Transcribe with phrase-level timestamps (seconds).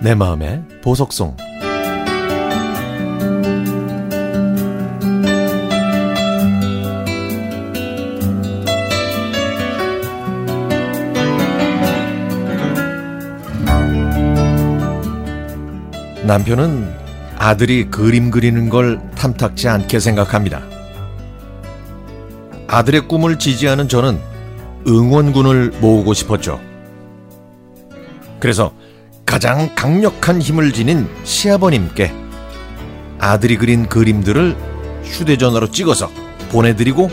[0.00, 1.36] 내 마음의 보석송
[16.26, 16.92] 남편은
[17.38, 20.73] 아들이 그림 그리는 걸 탐탁지 않게 생각합니다.
[22.74, 24.18] 아들의 꿈을 지지하는 저는
[24.88, 26.60] 응원군을 모으고 싶었죠.
[28.40, 28.72] 그래서
[29.24, 32.12] 가장 강력한 힘을 지닌 시아버님께
[33.20, 34.56] 아들이 그린 그림들을
[35.04, 36.10] 휴대전화로 찍어서
[36.50, 37.10] 보내드리고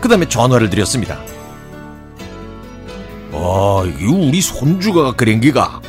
[0.00, 1.18] 그 다음에 전화를 드렸습니다.
[3.32, 5.82] 아, 이거 우리 손주가 그린 기가?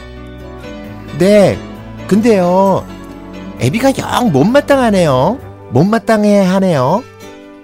[1.17, 1.57] 네,
[2.09, 2.85] 근데요,
[3.61, 5.39] 애비가 영 못마땅하네요.
[5.71, 7.01] 못마땅해 하네요.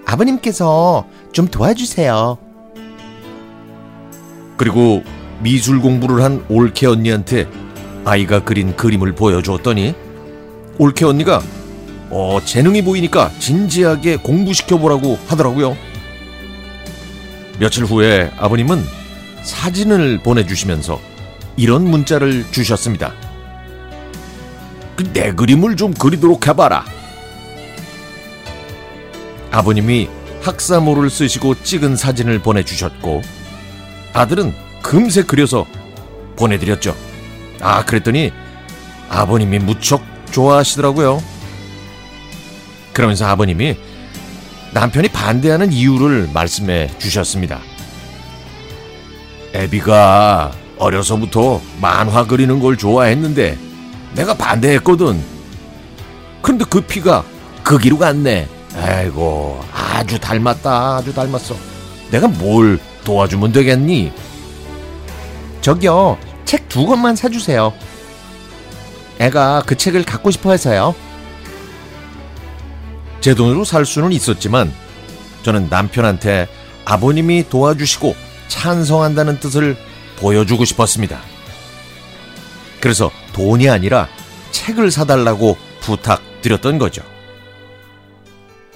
[0.06, 1.04] 아버님께서
[1.36, 2.38] 좀 도와주세요.
[4.56, 5.02] 그리고
[5.40, 7.46] 미술 공부를 한 올케 언니한테
[8.06, 9.94] 아이가 그린 그림을 보여주었더니
[10.78, 11.42] 올케 언니가
[12.08, 15.76] 어, 재능이 보이니까 진지하게 공부시켜보라고 하더라고요.
[17.58, 18.82] 며칠 후에 아버님은
[19.42, 20.98] 사진을 보내주시면서
[21.58, 23.12] 이런 문자를 주셨습니다.
[24.96, 26.86] 그내 그림을 좀 그리도록 해봐라.
[29.50, 30.08] 아버님이
[30.46, 33.22] 학사모를 쓰시고 찍은 사진을 보내주셨고
[34.12, 35.66] 아들은 금세 그려서
[36.36, 36.94] 보내드렸죠.
[37.60, 38.32] 아, 그랬더니
[39.08, 41.22] 아버님이 무척 좋아하시더라고요.
[42.92, 43.76] 그러면서 아버님이
[44.72, 47.60] 남편이 반대하는 이유를 말씀해 주셨습니다.
[49.54, 53.58] 애비가 어려서부터 만화 그리는 걸 좋아했는데
[54.14, 55.20] 내가 반대했거든.
[56.40, 57.24] 근데 그 피가
[57.64, 58.55] 그 기로 갔네.
[58.76, 60.96] 아이고, 아주 닮았다.
[60.96, 61.56] 아주 닮았어.
[62.10, 64.12] 내가 뭘 도와주면 되겠니?
[65.60, 67.72] 저기요, 책 두 권만 사주세요.
[69.18, 70.94] 애가 그 책을 갖고 싶어 해서요.
[73.20, 74.72] 제 돈으로 살 수는 있었지만
[75.42, 76.46] 저는 남편한테
[76.84, 78.14] 아버님이 도와주시고
[78.48, 79.76] 찬성한다는 뜻을
[80.18, 81.18] 보여주고 싶었습니다.
[82.80, 84.06] 그래서 돈이 아니라
[84.50, 87.02] 책을 사달라고 부탁드렸던 거죠.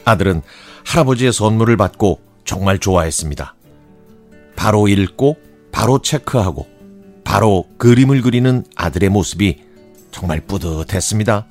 [0.05, 0.43] 아들은
[0.84, 3.55] 할아버지의 선물을 받고 정말 좋아했습니다.
[4.56, 5.37] 바로 읽고,
[5.72, 6.66] 바로 체크하고,
[7.25, 9.62] 바로 그림을 그리는 아들의 모습이
[10.10, 11.47] 정말 뿌듯했습니다.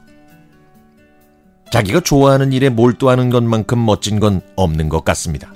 [1.71, 5.53] 자기가 좋아하는 일에 몰두하는 것만큼 멋진 건 없는 것 같습니다.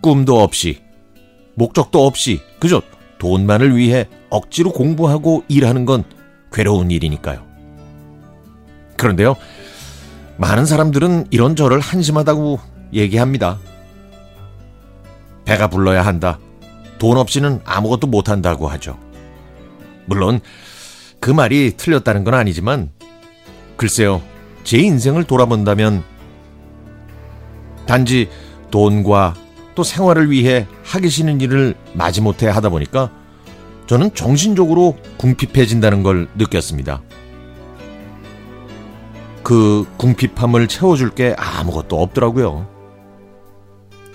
[0.00, 0.82] 꿈도 없이,
[1.54, 2.82] 목적도 없이, 그저
[3.18, 6.04] 돈만을 위해 억지로 공부하고 일하는 건
[6.52, 7.46] 괴로운 일이니까요.
[8.96, 9.36] 그런데요,
[10.36, 12.58] 많은 사람들은 이런 저를 한심하다고
[12.92, 13.58] 얘기합니다.
[15.44, 16.38] 배가 불러야 한다.
[16.98, 18.98] 돈 없이는 아무것도 못한다고 하죠.
[20.06, 20.40] 물론
[21.20, 22.90] 그 말이 틀렸다는 건 아니지만
[23.76, 24.22] 글쎄요.
[24.64, 26.04] 제 인생을 돌아본다면
[27.86, 28.28] 단지
[28.70, 29.34] 돈과
[29.74, 33.10] 또 생활을 위해 하기 싫은 일을 마지못해 하다 보니까
[33.86, 37.02] 저는 정신적으로 궁핍해진다는 걸 느꼈습니다.
[39.42, 42.66] 그 궁핍함을 채워줄 게 아무것도 없더라고요.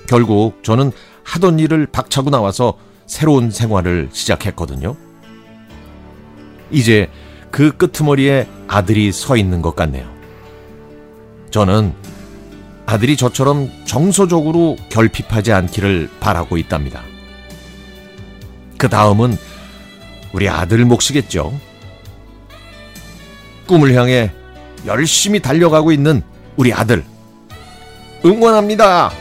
[0.08, 0.92] 결국 저는
[1.24, 4.96] 하던 일을 박차고 나와서 새로운 생활을 시작했거든요.
[6.72, 7.10] 이제
[7.52, 10.08] 그 끄트머리에 아들이 서 있는 것 같네요.
[11.52, 11.94] 저는
[12.86, 17.04] 아들이 저처럼 정서적으로 결핍하지 않기를 바라고 있답니다.
[18.78, 19.36] 그 다음은
[20.34, 21.58] 우리 아들 몫이겠죠.
[23.66, 24.32] 꿈을 향해
[24.86, 26.22] 열심히 달려가고 있는
[26.56, 27.04] 우리 아들.
[28.26, 29.12] 응원합니다!